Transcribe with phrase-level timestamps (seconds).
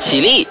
[0.00, 0.46] 起立，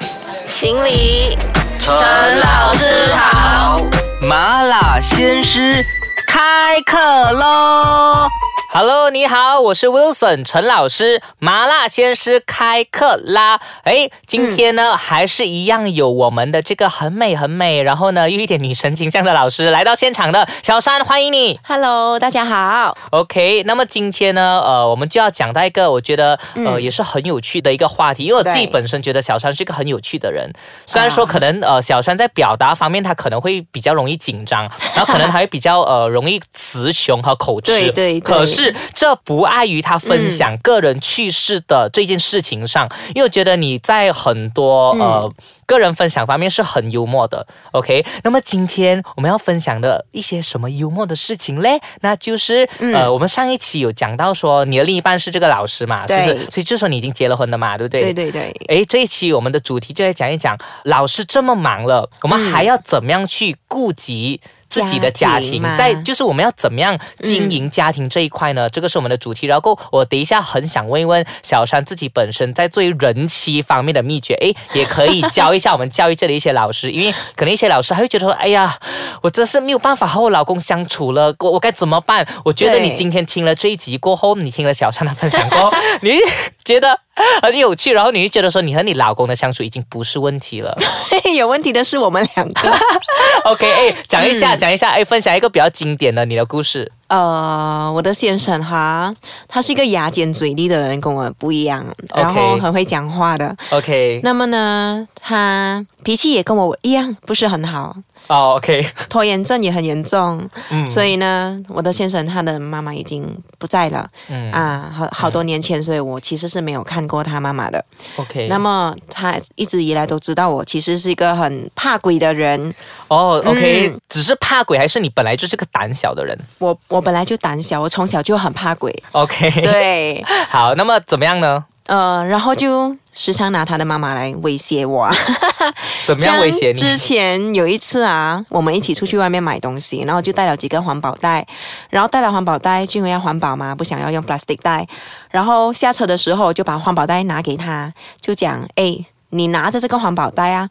[0.47, 1.37] 行礼，
[1.79, 1.93] 陈
[2.39, 3.79] 老师好。
[4.21, 5.83] 麻辣鲜师
[6.27, 8.27] 开课喽
[8.69, 13.59] ！Hello，你好，我是 Wilson 陈老师，麻辣鲜师开课啦！
[13.83, 21.59] 哎，今天呢、还是一样有我们的这个很美很美，然后呢又一点女神形象的老师来到现场的小山，欢迎你。
[21.63, 22.95] Hello，大家好。
[23.11, 30.51] OK，那么今天呢，呃，我们就要讲到一个我觉得呃、也是很有趣的一个话题，因为我自己本身觉得小山是一个很有趣的人，
[30.85, 38.56] 虽然说可能呃小山在表达方面他可能会比较容易紧张，然后可能还会比较呃容易词穷和口吃， 对对对可是
[38.93, 45.33] 这不碍于他分享个人趣事的这件事情上，因为我觉得你在很多呃。
[45.67, 48.03] 个人分享方面是很幽默的，OK。
[48.23, 51.79] 那么今天我们要分享的一些什么幽默的事情嘞？
[51.99, 56.33] 那就是、呃，我们上一期有讲到说你的另一半是这个老师嘛，是不是？
[56.33, 58.13] 对所以就说你已经结了婚的嘛，对不对？
[58.13, 65.61] 对对对，哎，这一期我们的主题就来讲一讲，老师这么忙了，我们还要怎么样去顾及自己的家庭？
[65.63, 68.69] 家庭在就是我们要怎么样经营家庭这一块呢？
[68.69, 69.47] 这个是我们的主题。
[69.47, 78.77] 然后我等一下很想问一问小山自己本身在对人妻方面的秘诀，诶，也可以教一下我们教育界的一些老师，因为可能一些老师还会觉得说，哎呀，
[79.21, 82.27] 我真是没有办法和我老公相处了，我我该怎么办？
[82.43, 86.19] 我觉得你今天听了这一集过后，你听了小山的分享过后， 你
[86.63, 86.99] 觉得
[87.41, 90.77] 很有趣，然后你就觉得说你和你老公的相处已经不是问题了。
[91.35, 92.77] 有问题的是我们两个。
[93.45, 96.91] OK，哎，讲一下，嗯讲一下，哎，分享一个比较经典的你的故事。
[97.07, 99.13] 呃，我的先生哈，
[99.47, 103.55] 他是一个牙尖嘴利的人，跟我不一样，然后很会讲话的。
[103.71, 107.93] OK，那么呢，他脾气也跟我一样，不是很好，
[108.27, 110.49] 哦，OK，拖延症也很严重。
[110.69, 113.27] 嗯所以呢，我的先生他的妈妈已经
[113.59, 117.83] 不在了、嗯啊，好好多年前，所以我其实是没有看过他妈妈的。
[118.15, 122.73] ，OK，那么他一直以来都知道我其实是一个很怕鬼的人。
[123.09, 128.95] 哦，OK，嗯只是怕鬼，还是你本来就是个胆小的人我我本来就胆小，我从小就很怕鬼。
[129.11, 131.65] ？OK，，对， 好，那么怎么样呢？
[131.87, 135.15] 呃，然后就时常拿他的妈妈来威胁我啊。
[136.05, 136.97] 怎么样威胁你之？
[136.97, 141.47] 前有一次啊，我们一起出去外面买东西，然后就带了几个环保袋，
[141.89, 144.85] 然后带了环保袋，就因为要环保嘛，不想要用 plastic 袋。
[145.31, 150.69] 然后下车的时候就把环保袋拿给他，就讲：“哎，你拿着这个环保袋啊。”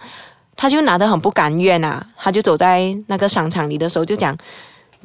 [0.54, 4.36] 他就拿得很不甘愿啊，他就走在那个商场里的时候就讲。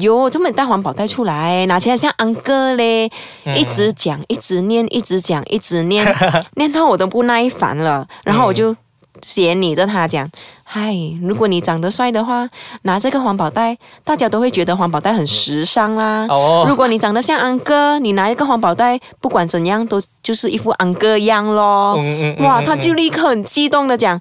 [0.02, 3.10] 哟，这么你带环保袋出来，拿起来像安哥嘞，
[3.56, 6.06] 一直讲，一直念，一直讲，一直念，
[6.56, 8.06] 念到我都不耐烦了。
[8.24, 8.76] 然后我就
[9.22, 10.30] 斜睨着他讲
[10.64, 12.50] ：“嗨，如果你长得帅的话，
[12.84, 16.26] 拿这个环保袋，大家都会觉得环保袋很时尚啦。
[16.30, 21.96] 哦如果你长得像安哥，你拿一个环保袋，不管怎样都就是一副安哥样咯。
[21.98, 24.20] 嗯嗯嗯哇，嗯他就立刻很激动的讲。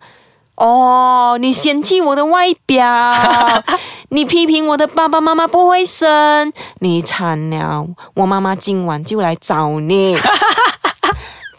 [0.60, 2.84] 哦，你嫌弃我的外表，
[4.10, 10.18] 你批评我的爸爸妈妈不会生，你惨了，我妈妈今晚就来找你。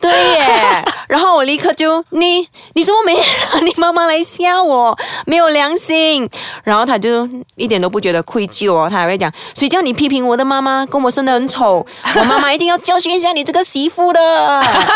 [0.01, 3.15] 对耶， 然后我立刻就你你怎么没
[3.53, 4.97] 让你妈妈来吓我？
[5.25, 6.27] 没有良心。
[6.63, 11.85] 然后他就一点都不觉得愧疚哦，他还会讲，谁叫你批评我的妈妈，跟我生得很丑，
[12.15, 14.19] 我妈妈一定要教训一下你这个媳妇的。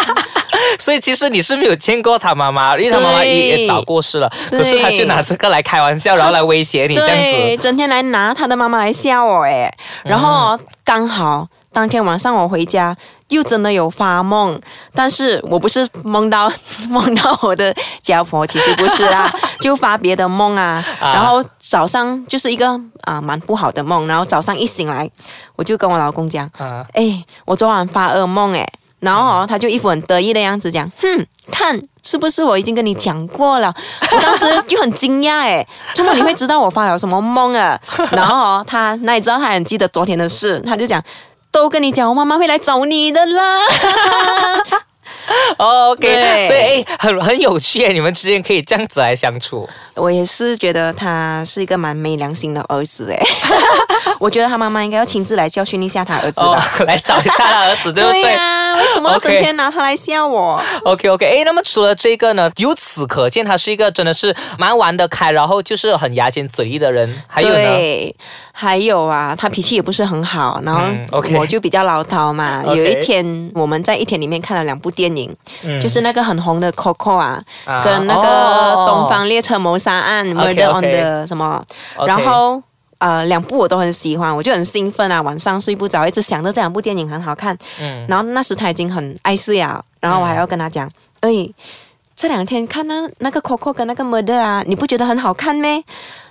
[0.80, 7.64] 所以其实你是没有见过他妈妈，因为他妈妈也也早过世了，对可是他就拿这个来开玩笑，然后来威胁你这样对，子。
[7.64, 9.72] 整天来拿他的妈妈来吓我哎，
[10.04, 12.96] 然后哦刚好当天晚上我回家，
[13.30, 14.60] 又真的有发梦，
[14.94, 16.52] 但是我不是梦到
[16.90, 20.84] 梦到我的家婆，其实不是啊， 就发别的梦啊。
[21.00, 25.10] 啊然后早上就是一个啊蛮不好的梦，然后早上一醒来，
[25.56, 28.64] 我就跟我老公讲，啊，哎，我昨晚发噩梦哎，
[29.00, 33.74] 然后哦，他就一副很得意的样子讲，哼，看是不是我已经跟你讲过了？
[34.12, 35.66] 我当时就很惊讶哎，
[35.96, 37.80] 怎么你会知道我发了什么梦啊？
[38.12, 41.04] 然后哦，他那你知道他很记得昨天的事，他就讲。
[41.56, 43.60] 都跟你讲，我妈妈会来找你的啦。
[45.58, 49.68] 哦 OK，所以哎，很很有趣耶，你们之间可以这样子来相处。
[49.96, 53.20] 我也是觉得他是一个蛮没良心的儿子哎，
[54.20, 56.84] 我觉得他妈妈应该要亲自来教训一下他儿子哦的。
[56.86, 58.22] 来找一下他儿子，对不对？
[58.34, 67.24] 呀、为什么要整天拿他来吓我？OK OK，哎，那么除了这个呢，由此可见，他是一个真的是蛮玩得开，然后就是很牙尖嘴利的人。
[67.28, 68.16] 还有呢，对，
[68.58, 70.82] 还有啊，他脾气也不是很好，然后
[71.38, 72.64] 我就比较唠叨嘛。
[72.74, 75.36] 有一天我们在一天里面看了两部电影，
[75.66, 81.62] 嗯就是那个很红的 Coco 啊，啊跟那个哦《东方列车谋杀案》Murder on the 什么
[82.08, 82.64] 然后。
[82.98, 85.22] 呃，两部我都很喜欢，我就很兴奋啊！
[85.22, 87.56] 晚上睡不着，一直想着这两部电影很好看。
[87.80, 91.30] 嗯然后那时他已经很爱睡啊，然后我还要跟他讲，哎，
[92.16, 95.84] 这两天看那那个 Coco 跟那个 Murder 啊，你不觉得很好看咩？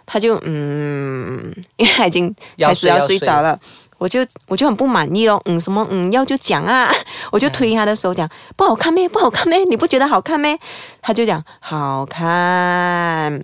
[0.07, 3.59] 他就嗯， 因为他已经开始要睡要睡睡着了。
[3.97, 6.93] 我就我就很不满意咯，嗯，什么嗯要就讲啊，
[7.33, 10.59] 我就推他的手讲、不好看咩，不好看咩，你不觉得好看咩？
[11.01, 13.43] 他就讲好看，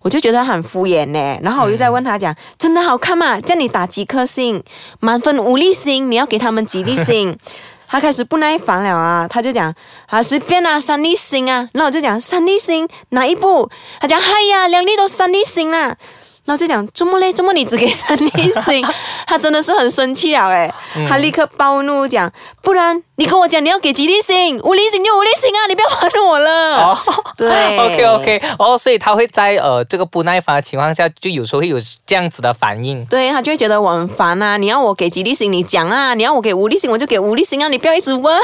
[0.00, 1.38] 我就觉得他很敷衍呢。
[1.42, 3.38] 然后我又在问他讲，真的好看吗？
[3.40, 4.60] 叫你打几颗星？
[4.98, 7.38] 满分五粒星，你要给他们几粒星？
[7.92, 9.72] 他开始不耐烦了啊，他就讲
[10.06, 11.68] 啊随便啊，三粒星啊。
[11.74, 13.68] 那我就讲三粒星哪一部？
[14.00, 15.94] 他讲嗨呀，两粒都三粒星啦。
[16.44, 18.30] 然后就讲周末嘞，周末你只给三粒
[18.64, 18.84] 星，
[19.26, 20.68] 他真的是很生气了诶，
[21.08, 22.30] 他立刻暴怒讲，
[22.62, 26.76] 不然你跟我讲你要给几粒星，五粒星就五粒星啊，你不要还我了。
[26.82, 26.98] 哦
[27.36, 33.04] 对， OK OK，哦，所以他会在呃这个不耐烦的情况下，就有时候会有这样子的反应。
[33.06, 34.56] 对他就会觉得我很烦啊！
[34.56, 37.68] 你要我给几粒星，你讲啊；你要我给五粒星，我就给五粒星啊！
[37.68, 38.36] 你不要一直问。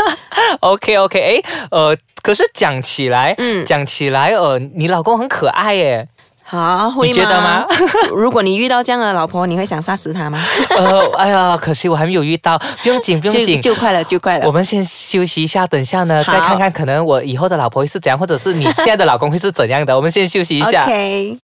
[0.60, 6.08] OK OK，诶，呃，可是讲起来，嗯讲起来，呃，你老公很可爱耶，
[6.52, 7.64] 好，会你觉得吗？
[8.14, 10.38] 如果你遇到这样的老婆，你会想杀死她吗？
[10.76, 13.58] 呃，哎呀，可惜我还没有遇到，不用紧， 不用紧。
[13.58, 14.46] 就快了，就快了。
[14.46, 19.96] 我们先休息一下，等下呢再看看，可能我以后的老婆会是怎样，或者是你现在的老公会是怎样的。
[19.96, 20.82] 我们先休息一下。
[20.82, 21.38] OK，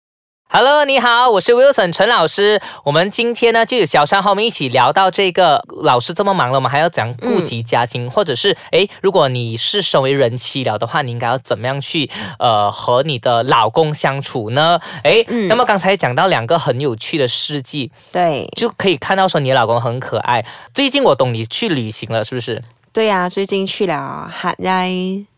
[0.49, 2.61] Hello，你好，我是 Wilson 陈老师。
[2.85, 12.09] 我们今天呢就有小山和我们一起聊到这个，老师这么忙了，我们还要讲顾及家庭，或者是诶，如果你是身为人妻了的话，你应该要怎么样去
[12.39, 14.79] 呃和你的老公相处呢？
[15.03, 20.45] 诶，那么刚才讲到两个很有趣的事迹，对就可以看到说你的老公很可爱。
[20.73, 22.63] 最近我懂你去旅行了，是不是？
[22.93, 24.89] 对呀、最近去了海在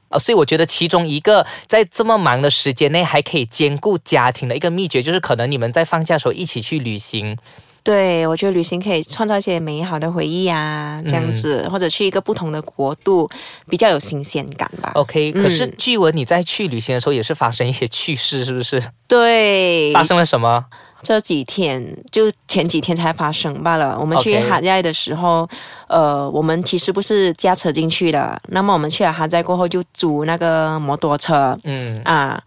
[0.09, 7.37] 啊，所以我觉得其中一个在这么忙的时间内还可以兼顾家庭的一个秘诀，就是可能你们在放假的时候一起去旅行。
[7.81, 13.27] 对，我觉得旅行可以创造一些美好的回忆啊，这样子，或者去一个不同的国度，
[13.69, 14.91] 比较有新鲜感吧。
[14.95, 18.83] OK，可是嗯据闻你在去旅行的时候也是发生一些趣事，是不是？
[19.07, 20.65] 对，发生了什么？
[21.01, 23.97] 这几天就前几天才发生罢了。
[23.99, 25.47] 我们去哈寨的时候
[25.87, 32.41] 呃，我们其实不是驾车进去的，那么我们去了哈寨过后就租那个摩托车嗯啊。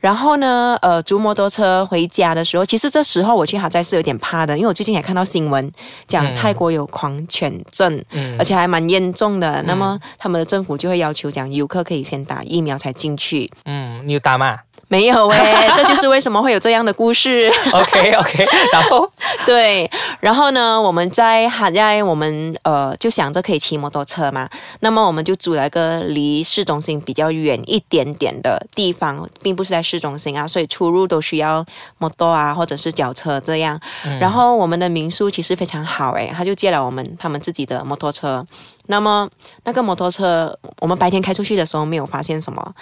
[0.00, 5.72] 然后呢，呃，租摩托车回家的时候，其实这时候我去哈寨是有点怕的，因为我最近也看到新闻
[6.06, 9.60] 讲嗯泰国有狂犬症，嗯而且还蛮严重的。
[9.64, 13.50] 那么他们的政府就会要求讲游客可以先打疫苗才进去。
[13.64, 14.58] 嗯，你有打吗
[14.88, 17.52] 没有诶， 这就是为什么会有这样的故事。
[17.72, 19.10] OK OK，然后
[19.44, 19.88] 对，
[20.20, 24.48] 然后呢，我们在海在我们呃就想着可以骑摩托车嘛，
[24.80, 31.64] 那么我们就租了一个离市中心比较远一点点的地方，并不是在市中心啊，所以出入都需要
[31.98, 33.78] 摩托啊或者是脚车这样。
[34.18, 38.46] 然后我们的民宿其实非常好诶，他就借了我们他们自己的摩托车。
[38.86, 39.28] 那么
[39.64, 42.74] 那个摩托车，我们白天开出去的时候没有发现什么，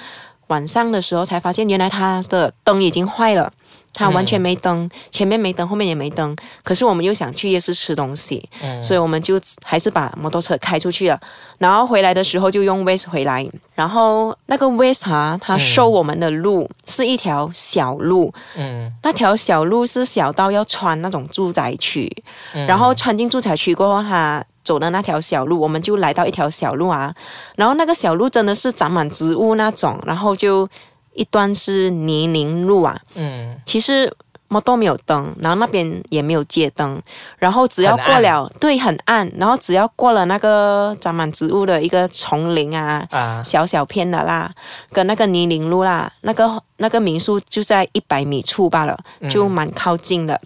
[0.49, 3.53] 晚上的时候才发现原来他的灯已经坏了。
[3.99, 6.37] 他完全没灯，前面没灯，后面也没灯。
[6.63, 8.47] 可是我们又想去夜市吃东西，
[8.83, 11.19] 所以我们就还是把摩托车开出去了。
[11.57, 22.15] 然后回来的时候就用 Waze 回来，然后那个 Waze 啊，它收我们的路、是一条小路，嗯那条小路是小到要穿那种住宅区，
[22.53, 27.15] 然后穿进住宅区过后，它走的那条小路，我们就来到一条小路啊，
[27.55, 30.69] 然后那个小路真的是长满植物那种，然后就
[31.15, 33.57] 一段是泥泞路啊，嗯。
[33.65, 34.13] 其实
[34.49, 37.01] 摩托没有灯，然后那边也没有街灯，
[37.39, 43.43] 然后只要过了，对，很暗，然后只要过了那个长满植物的一个丛林啊，啊。
[43.45, 44.53] 小小片的啦，
[44.91, 48.99] 跟那个泥泞路啦，那个那个民宿就在一百米处罢了，
[49.31, 50.41] 就蛮靠近的。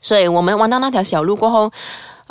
[0.00, 1.72] 所以我们玩到那条小路过后，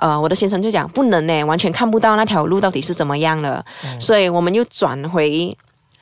[0.01, 3.63] 呃，我的先生就讲不能呢，完全看不到那条路到底是怎么样了，
[3.99, 5.55] 所以我们又转回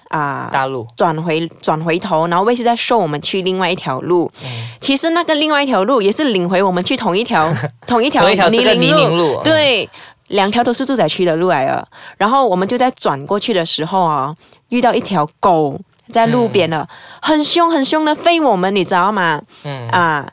[0.08, 0.50] 啊。
[0.52, 4.32] 大陆转回转回头，然后卫视再送我们去另外一条路。
[4.46, 7.54] 嗯其实那个另外一条路也是领回我们去同一条
[7.86, 8.80] 同一条泥泞
[9.16, 9.88] 路，嗯对，
[10.30, 11.86] 两条都是住宅区的路来了。
[12.18, 14.34] 然后我们就在转过去的时候啊，
[14.70, 15.80] 遇到一条狗
[16.12, 16.88] 在路边了，
[17.22, 19.40] 很凶很凶的飞我们，你知道吗？
[19.66, 20.26] 嗯啊。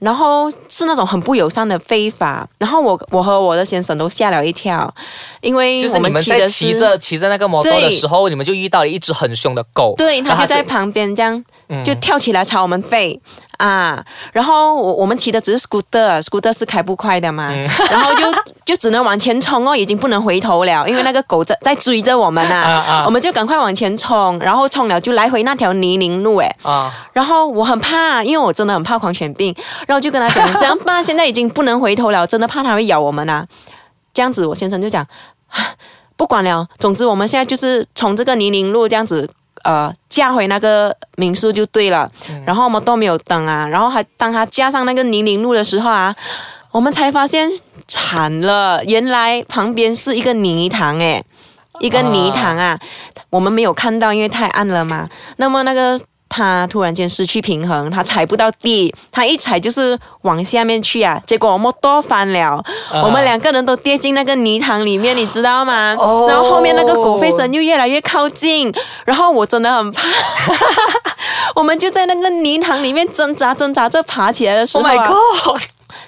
[0.00, 4.92] 然后是那种很不友善的飞法，然后我我和我的先生都吓了一跳，
[5.40, 11.84] 因为我们在骑的是骑着骑着那个摩托的时候，你们就遇到了一只很凶的狗，对，它就在旁边这样嗯。
[11.84, 13.20] 就跳起来朝我们飞
[13.60, 14.02] 啊！
[14.32, 18.24] 然后我我们骑的只是 scooter，scooter 是开不快的嘛，嗯 然后就
[18.64, 26.56] 就只能往前冲哦，已经不能回头了，因为那个狗在在追着我们啊啊，啊我们就赶快往前冲，然后冲了就来回那条泥泞路诶。
[26.62, 29.54] 啊然后我很怕，因为我真的很怕狂犬病，
[29.86, 33.46] 然后就跟他讲这样吧，现在已经不能回头了，真的怕它会咬我们啊。
[34.14, 35.06] 这样子，我先生就讲，
[35.48, 35.58] 啊
[36.16, 39.28] 不管了，总之我们现在就是从这个泥泞路这样子
[39.64, 42.10] 呃驾回那个民宿就对了。
[42.44, 46.14] 然后我们都没有等啊，然后还当他加上那个泥泞路的时候啊，
[46.70, 47.50] 我们才发现
[47.86, 51.24] 惨了，原来旁边是一个泥塘诶，
[51.80, 52.78] 一个泥塘啊，
[53.30, 55.08] 我们没有看到，因为太暗了嘛。
[55.36, 56.00] 那么那个。
[56.30, 61.20] 他突然间失去平衡，他踩不到地，他一踩就是往下面去啊！
[61.26, 62.64] 结果我们都翻了，
[63.02, 65.96] 我们两个人都跌进那个泥塘里面，你知道吗？
[66.28, 68.72] 然后后面那个狗吠声又越来越靠近，
[69.04, 70.06] 然后我真的很怕，
[71.56, 75.60] 我们就在那个泥塘里面挣扎挣扎着爬起来的时候，Oh my god！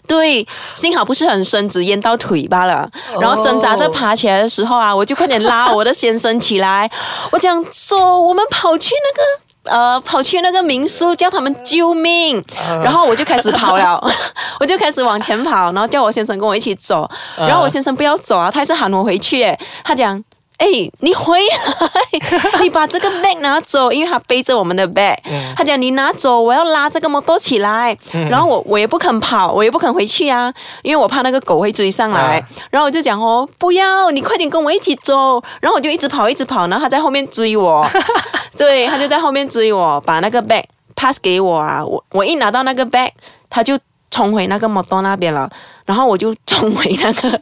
[0.06, 2.88] 对，幸好不是很深，只淹到腿罢了。
[3.20, 6.88] 然后挣扎着爬起来的时候啊，我就快点拉我的先生起来，
[7.32, 9.42] 我讲说我们跑去那个。
[9.64, 12.44] 呃，跑去那个民宿叫他们救命，
[12.82, 14.02] 然后我就开始跑了，
[14.58, 19.46] 我就开始往前跑，然后叫我先生跟我一起走，然后我先生不要走啊，他一直喊我回去，
[19.84, 20.22] 他讲。
[20.62, 20.68] 哎，
[21.00, 25.16] 你回来，你把这个 bag 拿走，因为他背着我们的 bag。
[25.56, 27.98] 他讲你拿走，我要拉这个摩托起来。
[28.30, 30.54] 然后我我也不肯跑，我也不肯回去啊，
[30.84, 32.40] 因为我怕那个狗会追上来。
[32.70, 35.42] 然后我就讲哦，不要，你快点跟我一起走。
[35.60, 37.84] 然后我就一直跑，一直跑，然后他在后面追我。
[38.56, 40.62] 对，他就在后面追我，把那个 bag
[40.94, 41.84] pass 给我啊。
[41.84, 43.10] 我我一拿到那个 bag，
[43.50, 43.76] 他就
[44.12, 45.50] 冲回那个摩托那边了，
[45.84, 47.40] 然后我就冲回那个。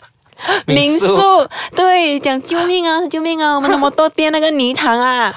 [0.67, 3.55] 民宿对讲救命啊救命啊！
[3.57, 5.35] 我们那么多跌那个泥塘啊，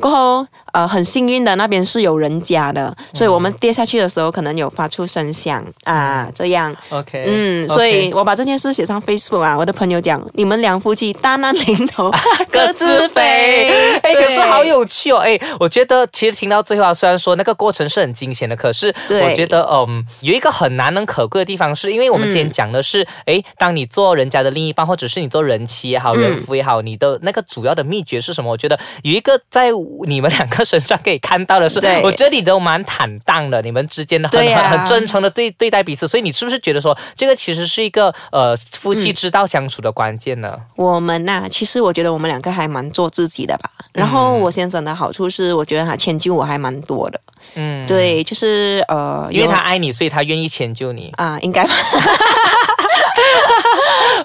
[0.00, 0.46] 过后。
[0.74, 6.74] 呃，很幸运的，那边是有人家的，所以我们跌下去的时候可能有发出声响啊，这样。
[6.88, 12.10] OK，嗯，所以我把这件事写上 Facebook 啊，我的朋友讲，你们两夫妻大难临头
[12.50, 13.70] 各自飞。
[14.02, 28.50] 哎，可是好有趣哦，哎，我觉得其实听到最后啊，虽然说那个过程是很惊险的，可是我觉得，嗯，有一个很难能可贵的地方，是因为我们今天讲的是，哎，当你做人家的另一半，或者是你做人妻也好，人夫也好，你的那个主要的秘诀是什么？
[28.50, 29.70] 我觉得有一个在
[30.06, 30.64] 你们两个。
[30.64, 40.58] 身上可以看到的是，我觉得你都蛮坦荡的，你们之间的很很很真诚的对对待彼此，所以你是不是觉得说这个其实是一个呃夫妻之道相处的关键呢？
[40.74, 43.70] 我们呐，其实我觉得我们两个还蛮做自己的吧。
[43.92, 47.20] 然后我先生的好处是，我觉得他迁就我还蛮多的。
[47.54, 51.68] 嗯，对，就是呃，因为他爱你，所以他愿意迁就你啊，应该。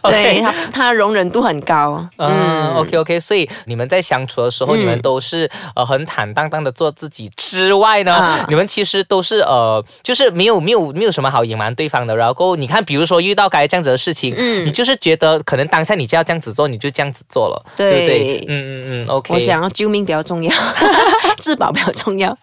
[0.10, 2.08] 对他，他容忍度很高。
[2.18, 12.16] 嗯，OK OK，所以你们在相处的时候，你们都是呃很坦荡荡的做自己之外呢，你们其实都是呃就是没有没有没有什么好隐瞒对方的。
[12.16, 18.46] 然后你看，比如说遇到该这样子的事情，嗯，你就是觉得可能当下你就要这样子做，你就这样子做了，对不对？
[18.48, 19.34] 嗯嗯嗯，OK。
[19.34, 20.52] 我想要救命比较重要，
[21.38, 22.36] 自保比较重要。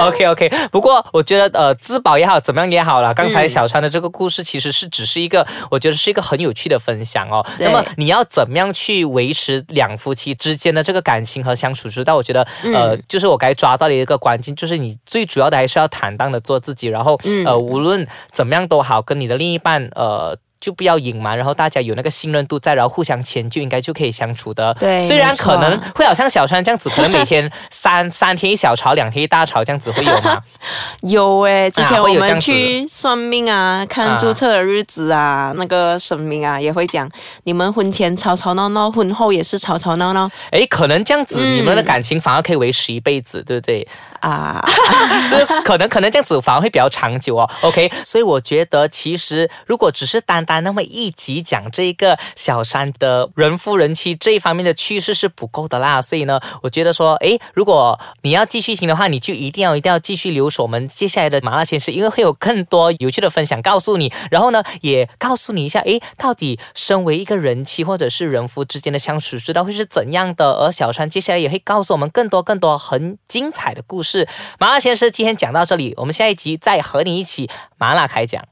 [0.00, 3.12] OK OK，不过我觉得呃自保也好，怎么样也好了。
[3.14, 7.44] 刚才小川的这个故事其实是只是一个，我觉得是一个很有趣的分享哦。
[7.58, 12.16] 那么你要怎么样去维持两夫妻之间的这个感情和相处之道？
[12.16, 20.36] 我觉得呃，就是我该抓到的一个关键，就是你最主要的还是要坦荡的做自己，然后呃，无论怎么样都好，跟你的另一半呃。
[20.62, 24.72] 就不要隐瞒，然后大家有那个信任度在，然后互相迁就，应该就可以相处的。
[24.74, 30.40] 对，虽然可能会好像小川这样子，可能每天 三三天一小吵，两天一大吵这样子会有吗？
[31.02, 37.10] 有诶，之前我们去算命啊，看注册的日子啊，那个神明啊也会讲，
[37.42, 40.30] 你们婚前吵吵闹闹，婚后也是吵吵闹闹。
[40.52, 43.86] 诶，可能这样子，你们的感情反而可以维持一辈子，对不对？
[44.20, 44.64] 啊，
[45.26, 47.50] 所以可能可能这样子反而会比较长久哦。
[47.62, 56.00] OK，所以我觉得其实如果只是单单那么一集讲这一个小山的人夫人妻这一方面的趣事是不够的啦。
[56.00, 64.12] 所以呢，我觉得说，诶，如果你要继续听的话，你就一定要一定要继续留守我们接下来的麻辣鲜师，因为会有更多有趣的分享告诉你。
[64.30, 70.52] 然后呢，也告诉你一下，诶，到底身为一个人妻或者是人夫之间的相处之道会是怎样的。
[70.52, 74.28] 而小川接下来也会告诉我们更多更多很精彩的故事。
[74.58, 78.44] 麻辣鲜师今天讲到这里，我们下一集再和你一起麻辣开讲。